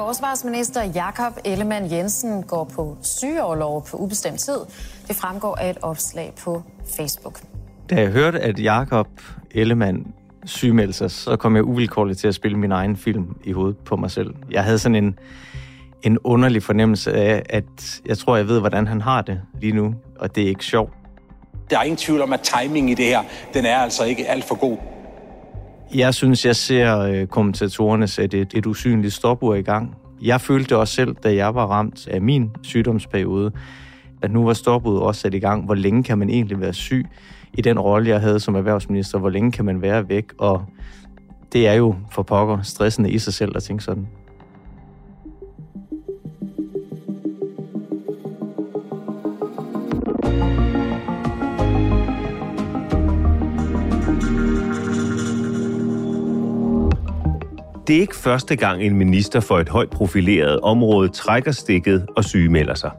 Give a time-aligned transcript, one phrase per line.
[0.00, 4.58] Forsvarsminister Jakob Ellemann Jensen går på sygeoverlov på ubestemt tid.
[5.08, 6.62] Det fremgår af et opslag på
[6.96, 7.40] Facebook.
[7.90, 9.06] Da jeg hørte, at Jakob
[9.50, 10.06] Ellemann
[10.44, 13.96] sygemeldte sig, så kom jeg uvilkårligt til at spille min egen film i hovedet på
[13.96, 14.34] mig selv.
[14.50, 15.18] Jeg havde sådan en,
[16.02, 19.94] en underlig fornemmelse af, at jeg tror, jeg ved, hvordan han har det lige nu,
[20.18, 20.92] og det er ikke sjovt.
[21.70, 23.22] Der er ingen tvivl om, at timing i det her,
[23.54, 24.78] den er altså ikke alt for god.
[25.94, 29.96] Jeg synes, jeg ser øh, kommentatorerne sætte et, et usynligt stopur i gang.
[30.22, 33.52] Jeg følte også selv, da jeg var ramt af min sygdomsperiode,
[34.22, 35.64] at nu var stopuret også sat i gang.
[35.64, 37.06] Hvor længe kan man egentlig være syg
[37.54, 39.18] i den rolle, jeg havde som erhvervsminister?
[39.18, 40.24] Hvor længe kan man være væk?
[40.38, 40.64] Og
[41.52, 44.06] det er jo for pokker stressende i sig selv at tænke sådan.
[57.90, 62.24] Det er ikke første gang, en minister for et højt profileret område trækker stikket og
[62.24, 62.90] sygemelder sig.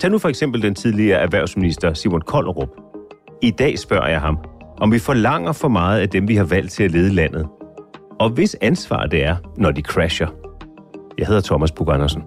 [0.00, 2.68] Tag nu for eksempel den tidligere erhvervsminister Simon Kollerup.
[3.42, 4.38] I dag spørger jeg ham,
[4.80, 7.46] om vi forlanger for meget af dem, vi har valgt til at lede landet.
[8.20, 10.28] Og hvis ansvar det er, når de crasher.
[11.18, 12.22] Jeg hedder Thomas Bug Andersen.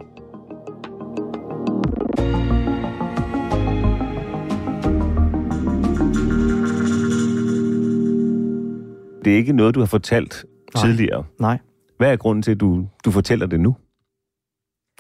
[9.26, 10.46] Det er ikke noget, du har fortalt
[10.76, 10.86] Nej.
[10.86, 11.24] tidligere.
[11.40, 11.58] Nej.
[12.00, 13.76] Hvad er grunden til, at du, du fortæller det nu?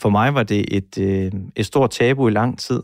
[0.02, 2.84] For mig var det et, øh, et stort tabu i lang tid,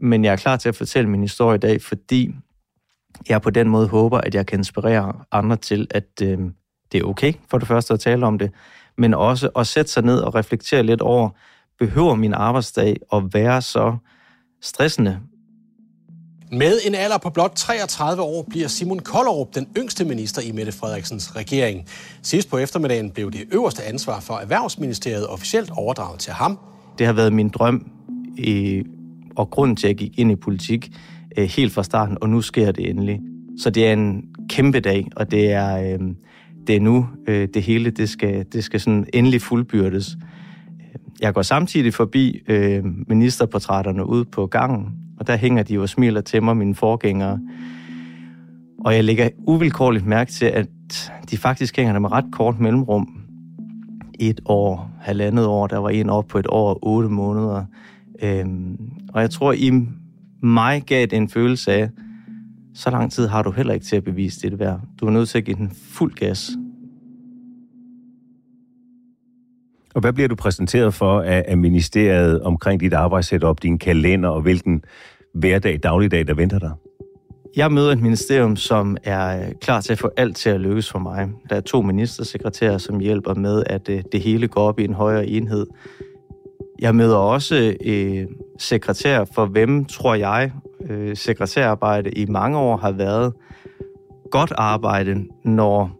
[0.00, 2.34] men jeg er klar til at fortælle min historie i dag, fordi
[3.28, 6.38] jeg på den måde håber, at jeg kan inspirere andre til, at øh,
[6.92, 8.50] det er okay for det første at tale om det,
[8.98, 11.30] men også at sætte sig ned og reflektere lidt over,
[11.78, 13.96] behøver min arbejdsdag at være så
[14.60, 15.20] stressende?
[16.52, 20.72] Med en alder på blot 33 år bliver Simon Kollerup den yngste minister i Mette
[20.72, 21.86] Frederiksens regering.
[22.22, 26.58] Sidst på eftermiddagen blev det øverste ansvar for Erhvervsministeriet officielt overdraget til ham.
[26.98, 27.90] Det har været min drøm
[28.38, 28.82] i,
[29.36, 30.90] og grund til, at jeg gik ind i politik
[31.38, 33.20] øh, helt fra starten, og nu sker det endelig.
[33.58, 35.98] Så det er en kæmpe dag, og det er, øh,
[36.66, 40.16] det er nu, øh, det hele det skal, det skal sådan endelig fuldbyrdes.
[41.20, 45.88] Jeg går samtidig forbi øh, ministerportrætterne ude på gangen, og der hænger de jo og
[45.88, 47.40] smiler til mig, mine forgængere.
[48.84, 50.68] Og jeg lægger uvilkårligt mærke til, at
[51.30, 53.20] de faktisk hænger der med ret kort mellemrum.
[54.20, 57.64] Et år, halvandet år, der var en op på et år og otte måneder.
[58.22, 59.86] Øhm, og jeg tror, i
[60.42, 61.90] mig gav det en følelse af,
[62.74, 64.80] så lang tid har du heller ikke til at bevise det værd.
[65.00, 66.50] Du er nødt til at give den fuld gas.
[69.98, 74.42] Og hvad bliver du præsenteret for af, af ministeriet omkring dit arbejdssetup, din kalender og
[74.42, 74.84] hvilken
[75.34, 76.72] hverdag, dagligdag, der venter dig?
[77.56, 80.90] Jeg møder et ministerium, som er øh, klar til at få alt til at lykkes
[80.90, 81.28] for mig.
[81.50, 84.94] Der er to ministersekretærer, som hjælper med, at øh, det hele går op i en
[84.94, 85.66] højere enhed.
[86.78, 88.26] Jeg møder også øh,
[88.58, 90.52] sekretær, for hvem tror jeg,
[90.90, 93.32] øh, sekretærarbejde i mange år har været
[94.30, 95.97] godt arbejde, når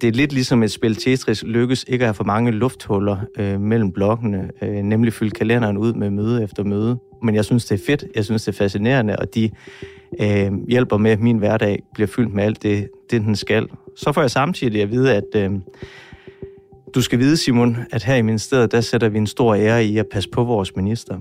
[0.00, 3.60] det er lidt ligesom et spil Tetris lykkes ikke at have for mange lufthuller øh,
[3.60, 6.98] mellem blokkene, øh, nemlig fylde kalenderen ud med møde efter møde.
[7.22, 9.50] Men jeg synes, det er fedt, jeg synes, det er fascinerende, og de
[10.20, 13.68] øh, hjælper med, at min hverdag bliver fyldt med alt det, det, den skal.
[13.96, 15.50] Så får jeg samtidig at vide, at øh,
[16.94, 19.98] du skal vide, Simon, at her i ministeriet, der sætter vi en stor ære i
[19.98, 21.20] at passe på vores minister.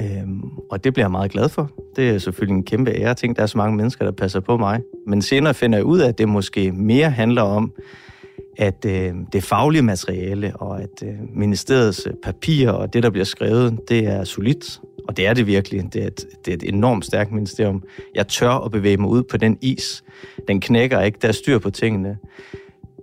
[0.00, 0.26] Øh,
[0.70, 1.70] og det bliver jeg meget glad for.
[1.96, 3.14] Det er selvfølgelig en kæmpe ære.
[3.14, 4.80] Tænk, der er så mange mennesker, der passer på mig.
[5.06, 7.72] Men senere finder jeg ud af, at det måske mere handler om,
[8.58, 13.24] at øh, det faglige materiale og at øh, ministeriets øh, papirer og det, der bliver
[13.24, 15.92] skrevet, det er solidt Og det er det virkelig.
[15.92, 17.82] Det er, et, det er et enormt stærkt ministerium.
[18.14, 20.04] Jeg tør at bevæge mig ud på den is.
[20.48, 21.18] Den knækker ikke.
[21.22, 22.18] Der er styr på tingene.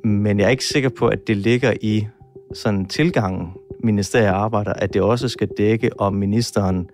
[0.03, 2.07] Men jeg er ikke sikker på, at det ligger i
[2.53, 3.47] sådan tilgangen,
[3.83, 6.89] ministeriet arbejder, at det også skal dække, om ministeren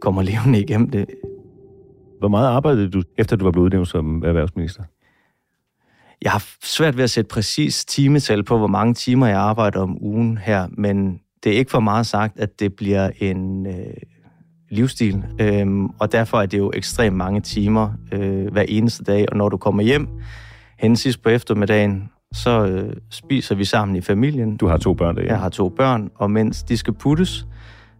[0.00, 1.06] kommer levende igennem det.
[2.18, 4.82] Hvor meget arbejdede du, efter du var blevet udnævnt som erhvervsminister?
[6.22, 9.96] Jeg har svært ved at sætte præcis timetal på, hvor mange timer jeg arbejder om
[10.00, 13.74] ugen her, men det er ikke for meget sagt, at det bliver en øh,
[14.70, 19.36] livsstil, øhm, og derfor er det jo ekstremt mange timer øh, hver eneste dag, og
[19.36, 20.08] når du kommer hjem
[20.78, 24.56] hen sidst på eftermiddagen, så øh, spiser vi sammen i familien.
[24.56, 25.32] Du har to børn derhjemme?
[25.32, 27.46] Jeg har to børn, og mens de skal puttes,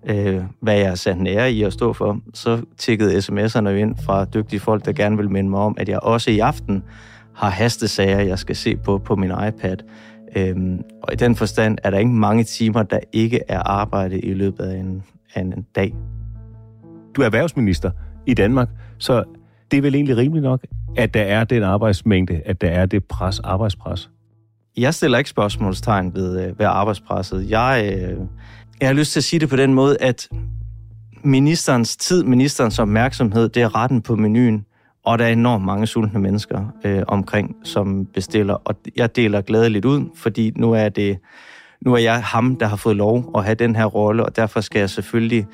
[0.07, 3.97] øh, hvad jeg er sat en ære i at stå for, så tikkede sms'erne ind
[4.05, 6.83] fra dygtige folk, der gerne vil minde mig om, at jeg også i aften
[7.35, 9.77] har hastesager, jeg skal se på på min iPad.
[10.37, 14.35] Øhm, og i den forstand er der ikke mange timer, der ikke er arbejde i
[14.35, 15.03] løbet af en,
[15.35, 15.95] af en dag.
[17.17, 17.91] Du er erhvervsminister
[18.27, 18.69] i Danmark,
[18.99, 19.25] så
[19.71, 20.67] det er vel egentlig rimeligt nok,
[20.97, 24.11] at der er den arbejdsmængde, at der er det pres, arbejdspres?
[24.77, 27.51] Jeg stiller ikke spørgsmålstegn ved, øh, ved arbejdspresset.
[27.51, 28.19] Jeg, øh,
[28.81, 30.29] jeg har lyst til at sige det på den måde, at
[31.25, 34.67] ministerens tid, ministerens opmærksomhed, det er retten på menuen.
[35.05, 38.55] Og der er enormt mange sultne mennesker øh, omkring, som bestiller.
[38.55, 41.19] Og jeg deler glædeligt ud, fordi nu er det
[41.81, 44.61] nu er jeg ham, der har fået lov at have den her rolle, og derfor
[44.61, 45.47] skal jeg selvfølgelig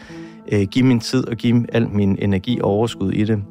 [0.52, 3.42] øh, give min tid og give al min energi og overskud i det.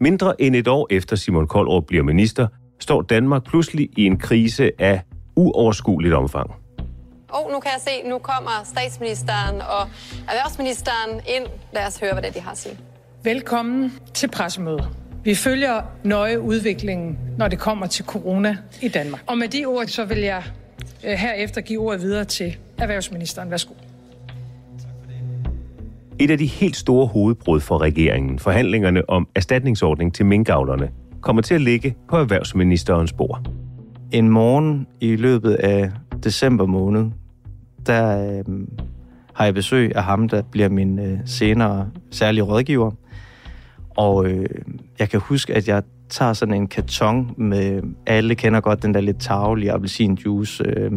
[0.00, 2.46] Mindre end et år efter Simon Koldrup bliver minister,
[2.80, 5.02] står Danmark pludselig i en krise af
[5.36, 6.65] uoverskueligt omfang.
[7.28, 9.82] Og nu kan jeg se, nu kommer statsministeren og
[10.28, 11.46] erhvervsministeren ind.
[11.72, 12.78] Lad os høre, hvad det de har at sige.
[13.22, 14.88] Velkommen til pressemødet.
[15.24, 19.22] Vi følger nøje udviklingen, når det kommer til corona i Danmark.
[19.26, 20.42] Og med de ord, så vil jeg
[21.04, 23.50] øh, herefter give ordet videre til erhvervsministeren.
[23.50, 23.74] Værsgo.
[26.18, 30.90] Et af de helt store hovedbrud for regeringen, forhandlingerne om erstatningsordning til minkavlerne,
[31.20, 33.50] kommer til at ligge på erhvervsministerens bord.
[34.12, 35.90] En morgen i løbet af
[36.24, 37.10] december måned,
[37.86, 38.66] der øh,
[39.32, 42.90] har jeg besøg af ham, der bliver min øh, senere særlige rådgiver.
[43.96, 44.46] Og øh,
[44.98, 49.00] jeg kan huske, at jeg tager sådan en karton med, alle kender godt den der
[49.00, 50.92] lidt tavlige appelsinjuice, øh,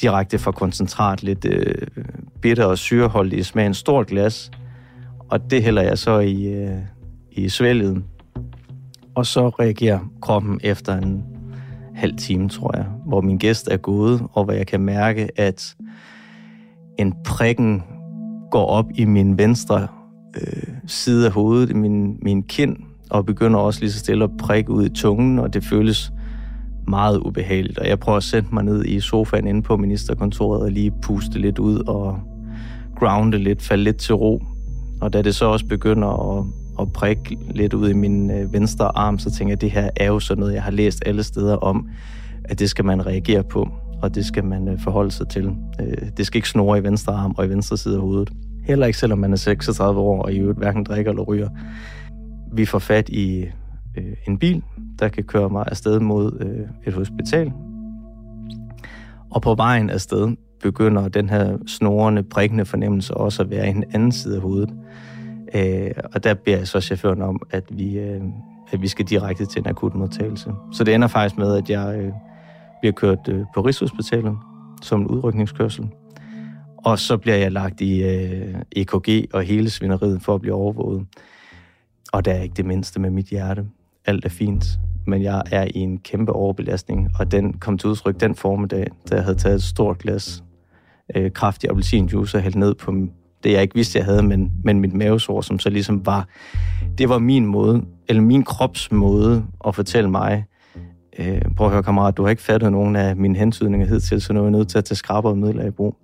[0.00, 1.86] direkte fra koncentrat, lidt øh,
[2.40, 4.50] bitter og syreholdig i smagen, stort glas.
[5.28, 6.78] Og det hælder jeg så i, øh,
[7.32, 8.02] i svælget.
[9.14, 11.24] Og så reagerer kroppen efter en
[11.94, 15.76] halv time, tror jeg, hvor min gæst er gået, og hvor jeg kan mærke, at
[17.00, 17.82] en prikken
[18.50, 19.88] går op i min venstre
[20.36, 22.76] øh, side af hovedet, min, min kind,
[23.10, 26.12] og begynder også lige så stille at prikke ud i tungen, og det føles
[26.88, 27.78] meget ubehageligt.
[27.78, 31.38] Og jeg prøver at sætte mig ned i sofaen inde på ministerkontoret og lige puste
[31.38, 32.18] lidt ud og
[32.96, 34.42] grounde lidt, falde lidt til ro.
[35.00, 36.44] Og da det så også begynder at,
[36.80, 39.90] at prikke lidt ud i min øh, venstre arm, så tænker jeg, at det her
[39.96, 41.88] er jo sådan noget, jeg har læst alle steder om,
[42.44, 43.68] at det skal man reagere på,
[44.02, 45.56] og det skal man øh, forholde sig til.
[45.80, 48.32] Øh, det skal ikke snore i venstre arm og i venstre side af hovedet.
[48.64, 51.48] Heller ikke selvom man er 36 år og i øvrigt hverken drikker eller ryger.
[52.52, 53.46] Vi får fat i
[53.96, 54.62] øh, en bil,
[54.98, 57.52] der kan køre mig afsted mod øh, et hospital.
[59.30, 63.84] Og på vejen afsted begynder den her snorende, prikkende fornemmelse også at være i en
[63.94, 64.70] anden side af hovedet.
[65.54, 68.22] Øh, og der beder jeg så chaufføren om, at vi, øh,
[68.72, 70.50] at vi skal direkte til en akut modtagelse.
[70.72, 72.12] Så det ender faktisk med, at jeg øh,
[72.80, 74.36] bliver kørt øh, på Rigshospitalet
[74.82, 75.88] som en udrykningskørsel.
[76.84, 81.06] Og så bliver jeg lagt i øh, EKG og hele svineriet for at blive overvåget.
[82.12, 83.66] Og der er ikke det mindste med mit hjerte.
[84.06, 84.64] Alt er fint,
[85.06, 89.14] men jeg er i en kæmpe overbelastning, og den kom til udtryk den formiddag, da
[89.14, 90.44] jeg havde taget et stort glas
[91.16, 92.92] øh, kraftig appelsinjuice og hældt ned på
[93.44, 96.28] det, jeg ikke vidste, jeg havde, men, men mit mavesår, som så ligesom var,
[96.98, 100.44] det var min måde, eller min krops måde at fortælle mig,
[101.18, 104.32] øh, prøv at høre kammerat, du har ikke fattet nogen af mine hensydninger hed så
[104.32, 105.96] nu er jeg nødt til at tage skraber og midler i brug.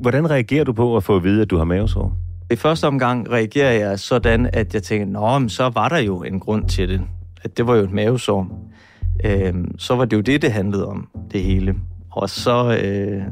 [0.00, 2.16] Hvordan reagerer du på at få at vide, at du har mavesår?
[2.50, 6.22] I første omgang reagerer jeg sådan, at jeg tænker, nå, men så var der jo
[6.22, 7.00] en grund til det.
[7.44, 8.70] At det var jo et mavesår.
[9.24, 11.74] Øhm, så var det jo det, det handlede om, det hele.
[12.10, 13.22] Og så, øh,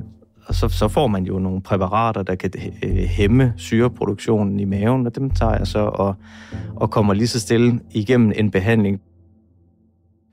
[0.46, 2.50] og så, så får man jo nogle præparater, der kan
[2.82, 6.14] øh, hæmme syreproduktionen i maven, og dem tager jeg så og,
[6.76, 9.00] og kommer lige så stille igennem en behandling.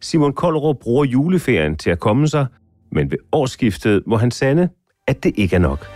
[0.03, 2.45] Simon Koldrup bruger juleferien til at komme sig,
[2.91, 4.69] men ved årsskiftet må han sande,
[5.07, 5.87] at det ikke er nok.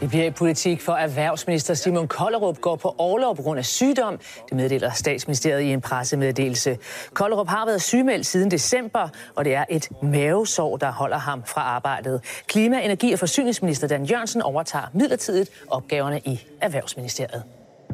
[0.00, 4.18] Vi bliver i politik for erhvervsminister Simon Kollerup går på overlov på grund af sygdom.
[4.48, 6.78] Det meddeler statsministeriet i en pressemeddelelse.
[7.14, 11.60] Kollerup har været sygemeldt siden december, og det er et mavesår, der holder ham fra
[11.60, 12.20] arbejdet.
[12.46, 17.42] Klima-, energi- og forsyningsminister Dan Jørgensen overtager midlertidigt opgaverne i Erhvervsministeriet.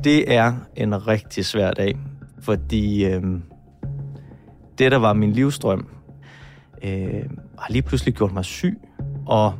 [0.05, 1.97] Det er en rigtig svær dag,
[2.43, 3.23] fordi øh,
[4.79, 5.89] det, der var min livstrøm,
[6.83, 7.25] øh,
[7.59, 8.79] har lige pludselig gjort mig syg,
[9.27, 9.55] og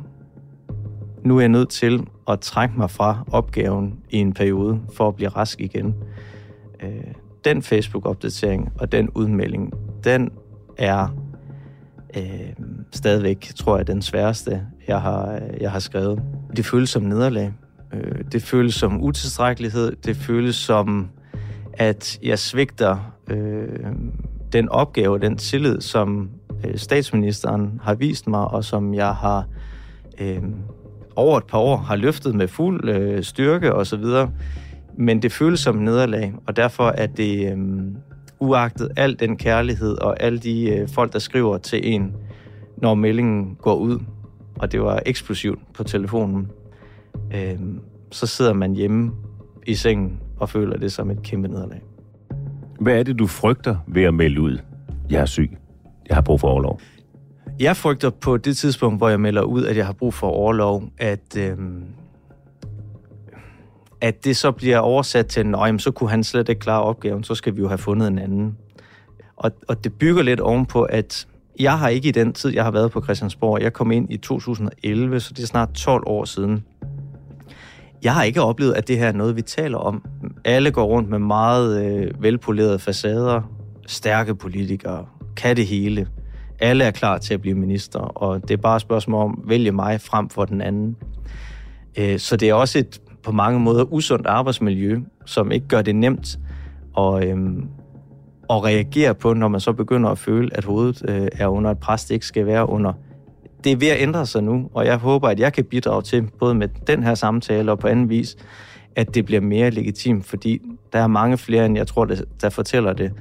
[1.23, 5.15] nu er jeg nødt til at trække mig fra opgaven i en periode for at
[5.15, 5.95] blive rask igen.
[6.83, 7.13] Øh,
[7.45, 9.73] den Facebook-opdatering og den udmelding,
[10.03, 10.31] den
[10.77, 11.07] er
[12.17, 12.53] øh,
[12.91, 16.21] stadigvæk, tror jeg, den sværeste, jeg har, jeg har skrevet.
[16.55, 17.53] Det føles som nederlag.
[17.93, 19.95] Øh, det føles som utilstrækkelighed.
[19.95, 21.09] Det føles som,
[21.73, 23.67] at jeg svigter øh,
[24.53, 26.29] den opgave, den tillid, som
[26.65, 29.45] øh, statsministeren har vist mig, og som jeg har
[30.19, 30.43] øh,
[31.15, 34.31] over et par år har løftet med fuld øh, styrke og så videre.
[34.97, 37.57] Men det føles som nederlag, og derfor er det øh,
[38.39, 42.15] uagtet al den kærlighed og alle de øh, folk, der skriver til en,
[42.77, 43.99] når meldingen går ud,
[44.55, 46.51] og det var eksplosivt på telefonen,
[47.35, 47.59] øh,
[48.11, 49.11] så sidder man hjemme
[49.67, 51.81] i sengen og føler det som et kæmpe nederlag.
[52.79, 54.57] Hvad er det, du frygter ved at melde ud?
[55.09, 55.57] Jeg er syg.
[56.09, 56.79] Jeg har brug for overlov.
[57.59, 60.83] Jeg frygter på det tidspunkt, hvor jeg melder ud, at jeg har brug for overlov,
[60.97, 61.57] at, øh,
[64.01, 67.35] at det så bliver oversat til, at så kunne han slet ikke klare opgaven, så
[67.35, 68.57] skal vi jo have fundet en anden.
[69.35, 71.27] Og, og det bygger lidt ovenpå, at
[71.59, 74.17] jeg har ikke i den tid, jeg har været på Christiansborg, jeg kom ind i
[74.17, 76.63] 2011, så det er snart 12 år siden.
[78.03, 80.05] Jeg har ikke oplevet, at det her er noget, vi taler om.
[80.45, 83.41] Alle går rundt med meget øh, velpolerede facader,
[83.87, 85.05] stærke politikere,
[85.37, 86.07] kan det hele.
[86.59, 89.71] Alle er klar til at blive minister, og det er bare et spørgsmål om vælge
[89.71, 90.95] mig frem for den anden.
[91.97, 95.95] Øh, så det er også et på mange måder usundt arbejdsmiljø, som ikke gør det
[95.95, 96.39] nemt
[96.97, 97.67] at, øhm,
[98.49, 101.79] at reagere på, når man så begynder at føle, at hovedet øh, er under et
[101.79, 102.93] pres, det ikke skal være under.
[103.63, 106.27] Det er ved at ændre sig nu, og jeg håber, at jeg kan bidrage til,
[106.39, 108.35] både med den her samtale og på anden vis,
[108.95, 110.61] at det bliver mere legitimt, fordi
[110.93, 112.07] der er mange flere, end jeg tror,
[112.41, 113.11] der fortæller det,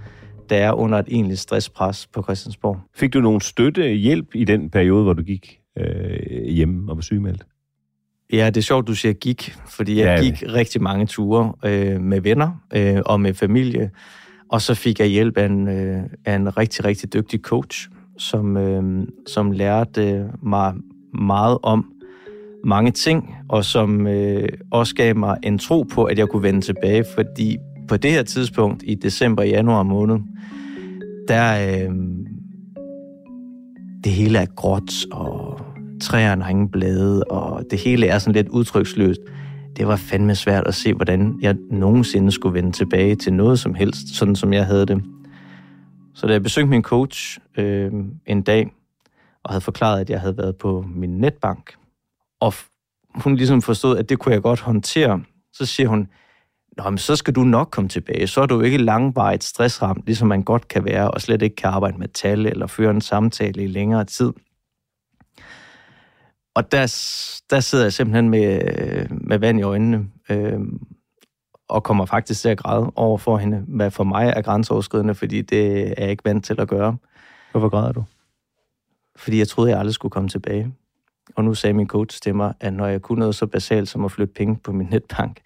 [0.51, 2.81] der er under et egentligt stresspres på Christiansborg.
[2.95, 7.03] Fik du nogen støtte, hjælp i den periode, hvor du gik øh, hjemme og var
[7.03, 7.47] sygemeldt?
[8.33, 12.01] Ja, det er sjovt, du siger gik, fordi jeg ja, gik rigtig mange ture øh,
[12.01, 13.91] med venner øh, og med familie,
[14.49, 18.57] og så fik jeg hjælp af en, øh, af en rigtig, rigtig dygtig coach, som,
[18.57, 20.75] øh, som lærte mig
[21.15, 21.93] meget om
[22.65, 26.61] mange ting, og som øh, også gav mig en tro på, at jeg kunne vende
[26.61, 27.57] tilbage, fordi
[27.89, 30.17] på det her tidspunkt i december og januar måned,
[31.29, 31.95] der øh,
[34.05, 35.61] det hele er gråt, og
[36.01, 39.21] træerne har ingen blade, og det hele er sådan lidt udtryksløst.
[39.77, 43.75] Det var fandme svært at se, hvordan jeg nogensinde skulle vende tilbage til noget som
[43.75, 45.03] helst, sådan som jeg havde det.
[46.19, 47.93] Så da jeg besøgte min coach øh,
[48.27, 48.73] en dag,
[49.43, 51.77] og havde forklaret, at jeg havde været på min netbank,
[52.41, 52.55] og
[53.15, 55.23] hun ligesom forstod, at det kunne jeg godt håndtere,
[55.53, 56.09] så siger hun,
[56.77, 58.27] Nå, men så skal du nok komme tilbage.
[58.27, 61.71] Så er du ikke langvarigt stressramt, ligesom man godt kan være, og slet ikke kan
[61.71, 64.33] arbejde med tal eller føre en samtale i længere tid.
[66.55, 66.81] Og der,
[67.51, 70.61] der sidder jeg simpelthen med, øh, med vand i øjnene, øh,
[71.69, 75.43] og kommer faktisk til at græde over for hende, hvad for mig er grænseoverskridende, fordi
[75.43, 76.97] det er jeg ikke vant til at gøre.
[77.51, 78.05] Hvorfor græder du?
[79.17, 80.75] Fordi jeg troede, jeg aldrig skulle komme tilbage.
[81.37, 84.05] Og nu sagde min coach til mig, at når jeg kunne noget så basalt som
[84.05, 85.41] at flytte penge på min netbank,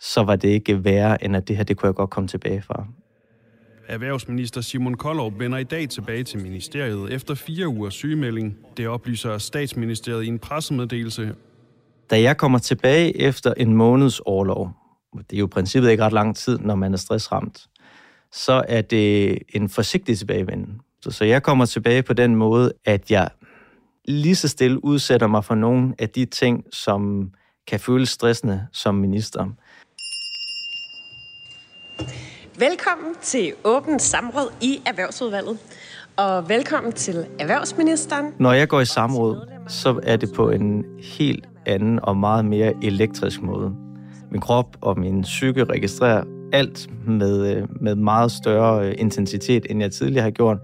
[0.00, 2.62] så var det ikke værre, end at det her, det kunne jeg godt komme tilbage
[2.62, 2.86] fra.
[3.88, 8.56] Erhvervsminister Simon Koldov vender i dag tilbage til ministeriet efter fire ugers sygemelding.
[8.76, 11.34] Det oplyser statsministeriet i en pressemeddelelse.
[12.10, 14.81] Da jeg kommer tilbage efter en måneds overlov,
[15.18, 17.66] det er jo i princippet ikke ret lang tid, når man er stressramt,
[18.32, 20.80] så er det en forsigtig tilbagevenden.
[21.10, 23.28] Så jeg kommer tilbage på den måde, at jeg
[24.08, 27.30] lige så stille udsætter mig for nogle af de ting, som
[27.66, 29.46] kan føles stressende som minister.
[32.58, 35.58] Velkommen til åbent samråd i Erhvervsudvalget.
[36.16, 38.34] Og velkommen til erhvervsministeren.
[38.38, 42.72] Når jeg går i samråd, så er det på en helt anden og meget mere
[42.82, 43.81] elektrisk måde.
[44.32, 49.80] Min krop og min psyke registrerer alt med, øh, med meget større øh, intensitet, end
[49.80, 50.58] jeg tidligere har gjort.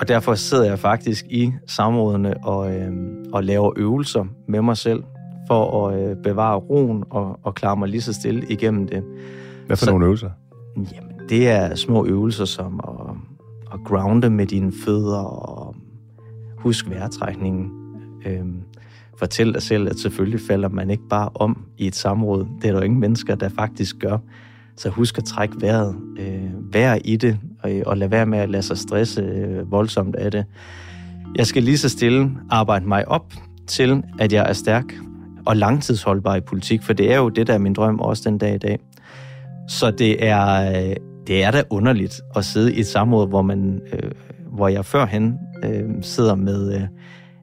[0.00, 2.92] Og derfor sidder jeg faktisk i samrådene og, øh,
[3.32, 5.02] og laver øvelser med mig selv,
[5.48, 9.04] for at øh, bevare roen og, og klare mig lige så stille igennem det.
[9.66, 10.30] Hvad for så, nogle øvelser?
[10.76, 13.16] Jamen, det er små øvelser som at,
[13.72, 15.74] at grounde med dine fødder og
[16.58, 17.70] husk vejrtrækningen.
[18.26, 18.62] Øhm,
[19.18, 22.46] fortælle dig selv, at selvfølgelig falder man ikke bare om i et samråd.
[22.62, 24.18] Det er der jo ingen mennesker, der faktisk gør.
[24.76, 28.38] Så husk at trække vejret, øh, vær i det, og, øh, og lad være med
[28.38, 30.44] at lade sig stresse øh, voldsomt af det.
[31.36, 33.32] Jeg skal lige så stille arbejde mig op
[33.66, 34.84] til, at jeg er stærk
[35.46, 38.38] og langtidsholdbar i politik, for det er jo det, der er min drøm også den
[38.38, 38.78] dag i dag.
[39.68, 40.96] Så det er, øh,
[41.26, 44.10] det er da underligt at sidde i et samråd, hvor, man, øh,
[44.52, 46.82] hvor jeg førhen øh, sidder med, øh,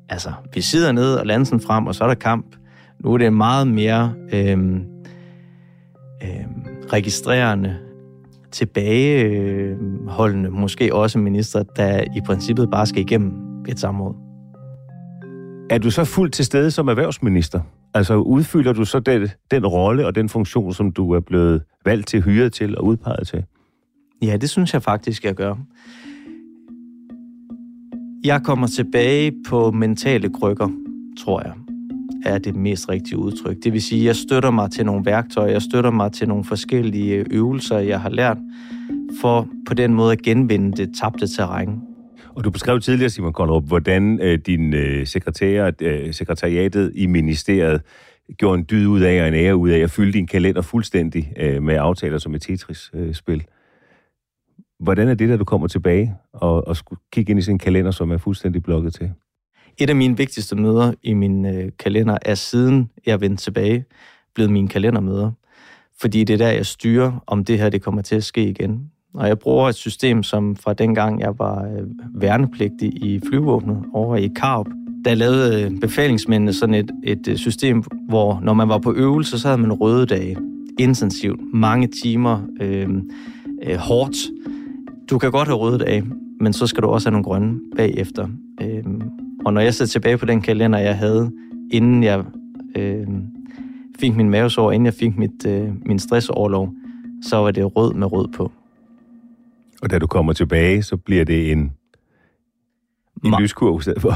[0.10, 2.56] altså vi sidder ned og lander frem, og så er der kamp.
[3.00, 4.58] Nu er det meget mere øh,
[6.24, 6.46] øh,
[6.94, 7.78] registrerende,
[8.52, 13.34] tilbageholdende, måske også minister, der i princippet bare skal igennem
[13.68, 14.16] et samråd.
[15.70, 17.62] Er du så fuldt til stede som erhvervsminister?
[17.94, 22.08] Altså udfylder du så den, den rolle og den funktion, som du er blevet valgt
[22.08, 23.44] til, hyret til og udpeget til?
[24.22, 25.56] Ja, det synes jeg faktisk, jeg gør.
[28.26, 30.70] Jeg kommer tilbage på mentale krykker,
[31.20, 31.54] tror jeg,
[32.26, 33.58] er det mest rigtige udtryk.
[33.64, 37.26] Det vil sige, jeg støtter mig til nogle værktøjer, jeg støtter mig til nogle forskellige
[37.32, 38.38] øvelser, jeg har lært,
[39.22, 41.82] for på den måde at genvinde det tabte terræn.
[42.36, 47.82] Og du beskrev tidligere, Simon Koldrup, hvordan øh, din øh, sekretær, øh, sekretariatet i ministeriet
[48.38, 51.34] gjorde en dyd ud af og en ære ud af at fylde din kalender fuldstændig
[51.40, 53.36] øh, med aftaler som et Tetris-spil.
[53.36, 53.53] Øh,
[54.84, 56.78] hvordan er det, da du kommer tilbage og, og
[57.12, 59.12] kigge ind i sin kalender, som er fuldstændig blokket til?
[59.78, 63.86] Et af mine vigtigste møder i min øh, kalender er siden jeg vendte tilbage,
[64.36, 65.32] blevet mine kalendermøder.
[66.02, 68.92] Fordi det er der, jeg styrer, om det her det kommer til at ske igen.
[69.14, 71.88] Og jeg bruger et system, som fra dengang jeg var øh,
[72.22, 74.68] værnepligtig i flyvåbnet over i Karup,
[75.06, 79.40] der lavede øh, befalingsmændene sådan et, et øh, system, hvor når man var på øvelse,
[79.40, 80.38] så havde man røde dage.
[80.80, 81.40] Intensivt.
[81.54, 82.42] Mange timer.
[82.62, 82.90] Øh,
[83.64, 84.18] øh, hårdt.
[85.10, 86.06] Du kan godt have røde dage,
[86.40, 88.28] men så skal du også have nogle grønne bagefter.
[88.62, 88.84] Øh,
[89.46, 91.32] og når jeg ser tilbage på den kalender, jeg havde,
[91.72, 92.24] inden jeg
[92.76, 93.08] øh,
[94.00, 96.74] fik min mavesår, inden jeg fik mit, øh, min stressoverlov,
[97.24, 98.52] så var det rød med rød på.
[99.82, 101.60] Og da du kommer tilbage, så bliver det en,
[103.26, 104.14] en Ma- lyskurve i stedet for?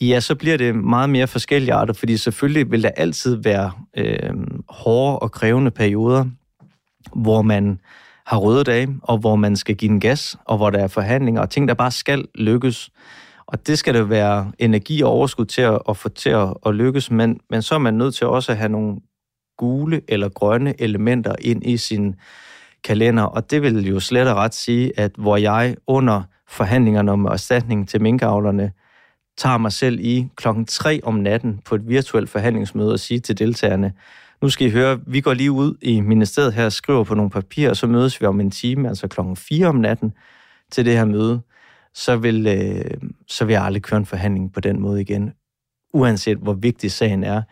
[0.00, 4.34] Ja, så bliver det meget mere forskellige arter, fordi selvfølgelig vil der altid være øh,
[4.68, 6.24] hårde og krævende perioder,
[7.14, 7.78] hvor man
[8.26, 11.40] har røde dage, og hvor man skal give en gas, og hvor der er forhandlinger,
[11.40, 12.90] og ting, der bare skal lykkes.
[13.46, 16.74] Og det skal der være energi og overskud til at, at få til at, at
[16.74, 18.96] lykkes, men, men så er man nødt til også at have nogle
[19.58, 22.14] gule eller grønne elementer ind i sin
[22.84, 27.24] kalender, og det vil jo slet og ret sige, at hvor jeg under forhandlingerne om
[27.24, 28.72] erstatning til minkavlerne
[29.36, 33.38] tager mig selv i klokken 3 om natten på et virtuelt forhandlingsmøde og siger til
[33.38, 33.92] deltagerne,
[34.46, 37.70] nu skal I høre, vi går lige ud i ministeriet her skriver på nogle papirer,
[37.70, 40.12] og så mødes vi om en time, altså klokken 4 om natten,
[40.70, 41.40] til det her møde.
[41.94, 45.32] Så vil, øh, så vil jeg aldrig køre en forhandling på den måde igen.
[45.94, 47.42] Uanset hvor vigtig sagen er,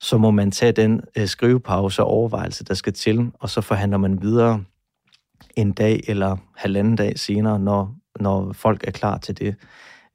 [0.00, 3.98] så må man tage den øh, skrivepause og overvejelse, der skal til, og så forhandler
[3.98, 4.64] man videre
[5.56, 9.54] en dag eller halvanden dag senere, når, når folk er klar til det.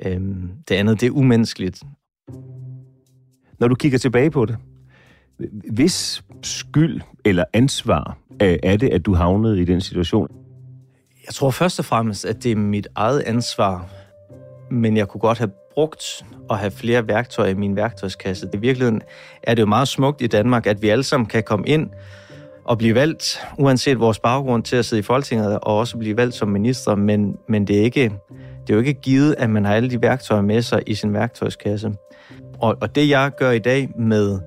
[0.05, 1.83] Øhm, det andet, det er umenneskeligt.
[3.59, 4.57] Når du kigger tilbage på det,
[5.73, 10.27] hvis skyld eller ansvar øh, er det, at du havnede i den situation?
[11.25, 13.89] Jeg tror først og fremmest, at det er mit eget ansvar,
[14.71, 18.49] men jeg kunne godt have brugt at have flere værktøjer i min værktøjskasse.
[18.53, 19.01] I virkeligheden
[19.43, 21.89] er det jo meget smukt i Danmark, at vi alle sammen kan komme ind
[22.65, 26.35] og blive valgt, uanset vores baggrund til at sidde i Folketinget, og også blive valgt
[26.35, 28.03] som minister, men, men det, er ikke,
[28.67, 31.13] det er jo ikke givet, at man har alle de værktøjer med sig i sin
[31.13, 31.93] værktøjskasse.
[32.59, 34.39] Og, og det jeg gør i dag med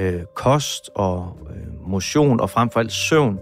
[0.00, 3.38] øh, kost og øh, motion og frem for alt søvn,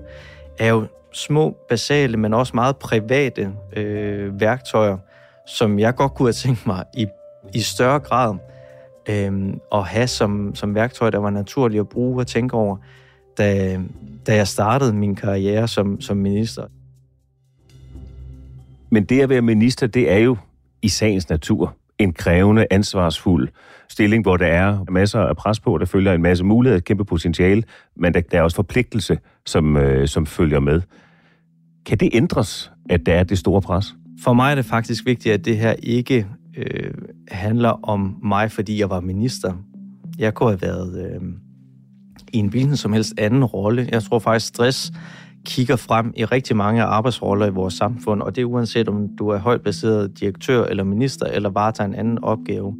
[0.59, 4.97] er jo små, basale, men også meget private øh, værktøjer,
[5.47, 7.07] som jeg godt kunne have tænkt mig i,
[7.55, 8.37] i større grad
[9.09, 12.77] øh, at have som, som værktøj, der var naturligt at bruge og tænke over,
[13.39, 13.81] da,
[14.27, 16.67] da jeg startede min karriere som, som minister.
[18.91, 20.37] Men det at være minister, det er jo
[20.83, 23.49] i sagens natur en krævende, ansvarsfuld
[23.89, 27.05] stilling, hvor der er masser af pres på, der følger en masse muligheder, et kæmpe
[27.05, 27.63] potentiale,
[27.97, 30.83] men der, der er også forpligtelse, som, øh, som følger med.
[31.87, 33.95] Kan det ændres, at der er det store pres?
[34.25, 36.91] For mig er det faktisk vigtigt, at det her ikke øh,
[37.31, 39.53] handler om mig, fordi jeg var minister.
[40.19, 41.21] Jeg kunne have været øh,
[42.33, 43.89] i en hvilken som helst anden rolle.
[43.93, 44.93] Jeg tror faktisk, stress
[45.49, 49.29] kigger frem i rigtig mange arbejdsroller i vores samfund, og det er uanset om du
[49.29, 52.77] er højt baseret direktør eller minister, eller varetager en anden opgave.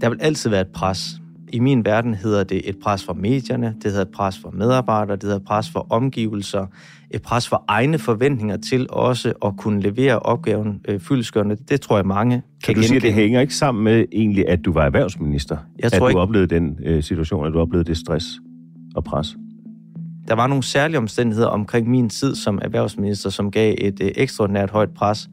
[0.00, 1.20] Der vil altid være et pres.
[1.52, 5.16] I min verden hedder det et pres fra medierne, det hedder et pres fra medarbejdere,
[5.16, 6.66] det hedder et pres fra omgivelser,
[7.10, 11.56] et pres for egne forventninger til også at kunne levere opgaven øh, fyldskørende.
[11.68, 14.64] Det tror jeg mange kan Så du siger, det hænger ikke sammen med egentlig, at
[14.64, 15.56] du var erhvervsminister?
[15.82, 18.26] Jeg tror at du ikke- oplevede den øh, situation, at du oplevede det stress
[18.94, 19.36] og pres?
[20.28, 24.70] Der var nogle særlige omstændigheder omkring min tid som erhvervsminister, som gav et øh, ekstraordinært
[24.70, 25.30] højt pres.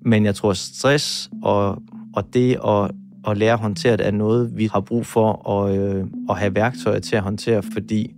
[0.00, 1.82] Men jeg tror, stress og,
[2.14, 2.90] og det at,
[3.28, 6.54] at lære at håndtere det er noget, vi har brug for at, øh, at have
[6.54, 8.14] værktøjer til at håndtere, fordi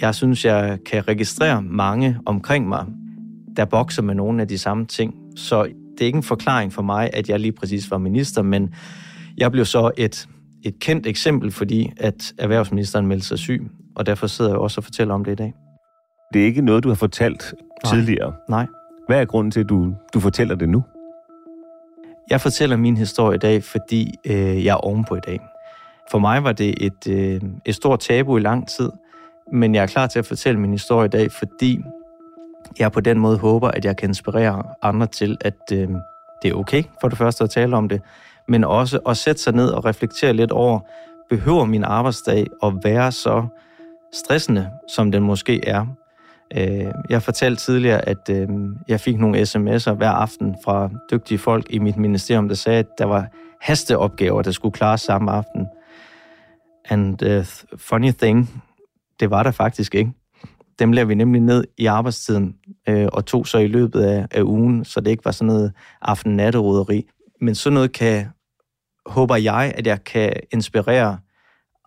[0.00, 2.86] jeg synes, jeg kan registrere mange omkring mig,
[3.56, 5.14] der bokser med nogle af de samme ting.
[5.36, 8.74] Så det er ikke en forklaring for mig, at jeg lige præcis var minister, men
[9.38, 10.28] jeg blev så et,
[10.62, 14.84] et kendt eksempel, fordi at erhvervsministeren meldte sig syg, og derfor sidder jeg også og
[14.84, 15.54] fortæller om det i dag.
[16.34, 17.92] Det er ikke noget, du har fortalt Nej.
[17.92, 18.32] tidligere.
[18.48, 18.66] Nej.
[19.06, 20.84] Hvad er grunden til, at du, du fortæller det nu?
[22.30, 25.40] Jeg fortæller min historie i dag, fordi øh, jeg er ovenpå i dag.
[26.10, 28.90] For mig var det et, øh, et stort tabu i lang tid,
[29.52, 31.80] men jeg er klar til at fortælle min historie i dag, fordi
[32.78, 35.88] jeg på den måde håber, at jeg kan inspirere andre til, at øh,
[36.42, 38.02] det er okay for det første at tale om det,
[38.48, 40.80] men også at sætte sig ned og reflektere lidt over,
[41.28, 43.46] behøver min arbejdsdag at være så
[44.12, 45.86] stressende, som den måske er?
[46.56, 48.48] Øh, Jeg fortalte tidligere, at øh,
[48.88, 52.86] jeg fik nogle sms'er hver aften fra dygtige folk i mit ministerium, der sagde, at
[52.98, 53.26] der var
[53.60, 55.66] hasteopgaver, der skulle klares samme aften.
[56.90, 57.44] And the
[57.76, 58.62] funny thing,
[59.20, 60.12] det var der faktisk ikke.
[60.78, 62.54] Dem lavede vi nemlig ned i arbejdstiden,
[62.88, 65.72] øh, og tog så i løbet af, af ugen, så det ikke var sådan noget
[66.02, 67.06] aften-natteroderi.
[67.40, 68.26] Men sådan noget kan,
[69.06, 71.18] håber jeg, at jeg kan inspirere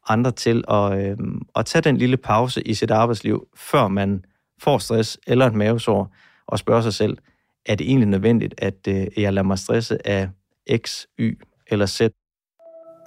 [0.07, 1.17] andre til at, øh,
[1.55, 4.25] at tage den lille pause i sit arbejdsliv, før man
[4.61, 6.15] får stress eller et mavesår,
[6.47, 7.17] og spørge sig selv,
[7.65, 10.29] er det egentlig nødvendigt, at øh, jeg lader mig stresse af
[10.77, 12.01] X, Y eller Z?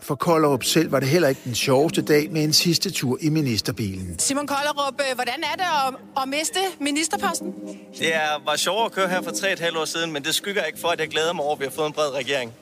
[0.02, 3.28] For Kollerup selv var det heller ikke den sjoveste dag med en sidste tur i
[3.28, 4.18] ministerbilen.
[4.18, 7.54] Simon Kollerup, øh, hvordan er det at, at miste ministerposten?
[7.98, 10.24] Det er, var sjovere at køre her for tre og et halvt år siden, men
[10.24, 12.14] det skygger ikke for, at jeg glæder mig over, at vi har fået en bred
[12.14, 12.52] regering.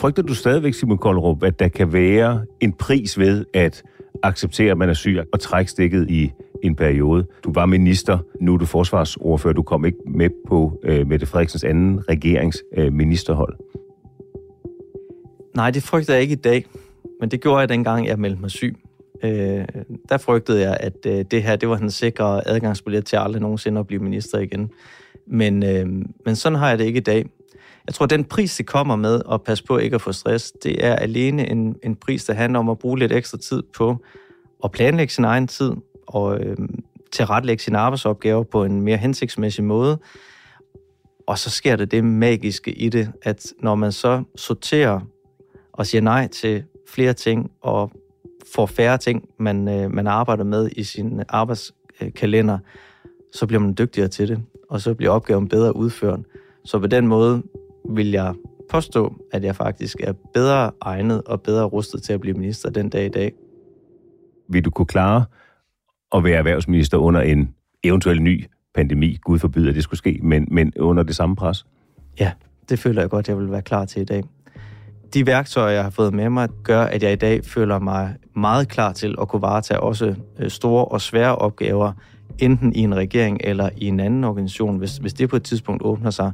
[0.00, 3.82] Frygter du stadigvæk, Simon Koldrup, at der kan være en pris ved at
[4.22, 6.30] acceptere, at man er syg og trække stikket i
[6.62, 7.26] en periode?
[7.44, 11.64] Du var minister, nu er du forsvarsordfører, du kom ikke med på øh, Mette Frederiksens
[11.64, 13.56] anden regerings øh, ministerhold.
[15.54, 16.66] Nej, det frygter jeg ikke i dag,
[17.20, 18.76] men det gjorde jeg dengang, jeg meldte mig syg.
[19.24, 19.64] Øh,
[20.08, 23.80] der frygtede jeg, at øh, det her det var den sikre adgangsbillet til aldrig nogensinde
[23.80, 24.70] at blive minister igen.
[25.26, 25.86] Men, øh,
[26.24, 27.26] men sådan har jeg det ikke i dag.
[27.86, 30.84] Jeg tror, den pris, det kommer med at passe på ikke at få stress, det
[30.84, 33.96] er alene en, en pris, der handler om at bruge lidt ekstra tid på
[34.64, 35.72] at planlægge sin egen tid
[36.06, 36.56] og øh,
[37.12, 39.98] tilrettelægge sine arbejdsopgaver på en mere hensigtsmæssig måde.
[41.26, 45.00] Og så sker det det magiske i det, at når man så sorterer
[45.72, 47.92] og siger nej til flere ting og
[48.54, 52.58] får færre ting, man, øh, man arbejder med i sin arbejdskalender,
[53.32, 56.20] så bliver man dygtigere til det, og så bliver opgaven bedre udført.
[56.64, 57.42] Så på den måde
[57.88, 58.34] vil jeg
[58.70, 62.88] påstå, at jeg faktisk er bedre egnet og bedre rustet til at blive minister den
[62.88, 63.32] dag i dag.
[64.48, 65.24] Vil du kunne klare
[66.14, 68.44] at være erhvervsminister under en eventuel ny
[68.74, 69.18] pandemi?
[69.22, 71.66] Gud forbyde, at det skulle ske, men, men under det samme pres?
[72.20, 72.32] Ja,
[72.68, 74.22] det føler jeg godt, jeg vil være klar til i dag.
[75.14, 78.68] De værktøjer, jeg har fået med mig, gør, at jeg i dag føler mig meget
[78.68, 81.92] klar til at kunne varetage også øh, store og svære opgaver,
[82.38, 85.82] enten i en regering eller i en anden organisation, hvis, hvis det på et tidspunkt
[85.82, 86.32] åbner sig.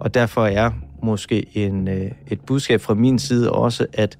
[0.00, 0.70] Og derfor er
[1.02, 4.18] måske en, øh, et budskab fra min side også, at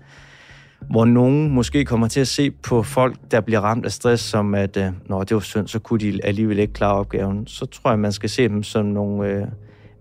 [0.91, 4.55] hvor nogen måske kommer til at se på folk, der bliver ramt af stress, som
[4.55, 7.47] at, øh, når det var synd, så kunne de alligevel ikke klare opgaven.
[7.47, 9.47] Så tror jeg, man skal se dem som nogle øh,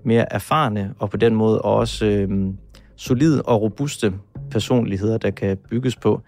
[0.05, 2.29] mere erfarne, og på den måde også øh,
[2.95, 4.13] solide og robuste
[4.51, 6.21] personligheder, der kan bygges på.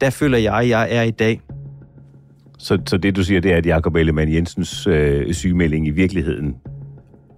[0.00, 1.40] Der føler jeg, jeg er i dag.
[2.58, 6.56] Så, så det, du siger, det er, at Jakob Ellemann Jensens øh, sygemelding i virkeligheden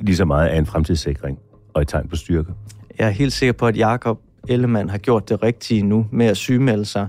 [0.01, 1.39] lige så meget er en fremtidssikring
[1.79, 2.53] og et tegn på styrke?
[2.99, 6.37] Jeg er helt sikker på, at Jakob Ellemann har gjort det rigtige nu med at
[6.37, 7.09] sygemelde sig.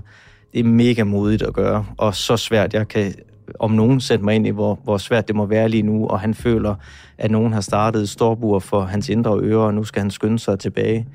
[0.52, 2.74] Det er mega modigt at gøre, og så svært.
[2.74, 3.14] Jeg kan
[3.58, 6.20] om nogen sætte mig ind i, hvor, hvor svært det må være lige nu, og
[6.20, 6.74] han føler,
[7.18, 10.58] at nogen har startet storbuer for hans indre ører, og nu skal han skynde sig
[10.58, 11.06] tilbage.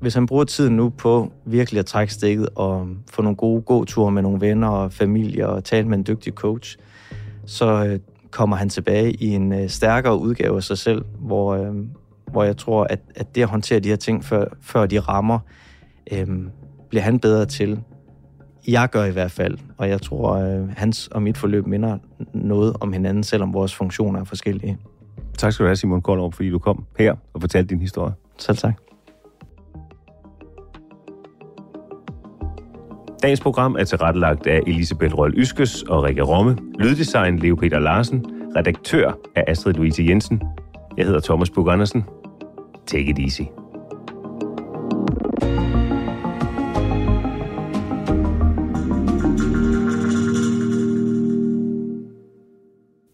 [0.00, 4.12] Hvis han bruger tiden nu på virkelig at trække stikket og få nogle gode gåture
[4.12, 6.78] med nogle venner og familie og tale med en dygtig coach,
[7.46, 7.98] så øh,
[8.30, 11.74] kommer han tilbage i en øh, stærkere udgave af sig selv, hvor, øh,
[12.32, 15.38] hvor jeg tror, at, at det at håndtere de her ting, før, før de rammer,
[16.12, 16.26] øh,
[16.88, 17.80] bliver han bedre til.
[18.68, 21.98] Jeg gør i hvert fald, og jeg tror, øh, hans og mit forløb minder
[22.34, 24.78] noget om hinanden, selvom vores funktioner er forskellige.
[25.38, 28.12] Tak skal du have, Simon Koldrup, fordi du kom her og fortalte din historie.
[28.38, 28.74] Selv tak.
[33.22, 36.58] Dagens program er tilrettelagt af Elisabeth Røhl Yskes og Rikke Romme.
[36.78, 38.26] Lyddesign Leo Peter Larsen.
[38.56, 40.42] Redaktør er Astrid Louise Jensen.
[40.96, 42.04] Jeg hedder Thomas Bug Andersen.
[42.86, 43.46] Take it easy.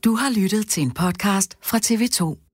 [0.04, 2.47] Du har lyttet til en podcast fra TV2.